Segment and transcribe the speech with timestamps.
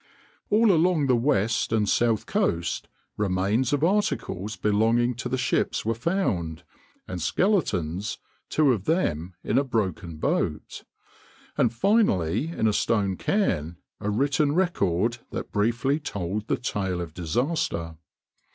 [0.49, 5.93] All along the west and south coast remains of articles belonging to the ships were
[5.93, 6.63] found,
[7.07, 10.83] and skeletons—two of them in a broken boat;
[11.55, 17.13] and finally in a stone cairn a written record that briefly told the tale of
[17.13, 17.97] disaster.